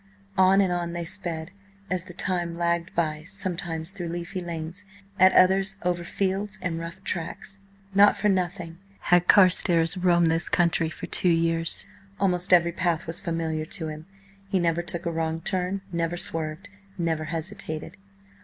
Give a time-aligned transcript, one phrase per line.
[0.39, 1.51] On and on they sped,
[1.91, 4.83] as the time lagged by, sometimes through leafy lanes,
[5.19, 7.59] at others over fields and rough tracks.
[7.93, 11.85] Not for nothing had Carstares roamed this country for two years;
[12.19, 14.07] almost every path was familiar to him;
[14.47, 17.95] he never took a wrong turn, never swerved, never hesitated.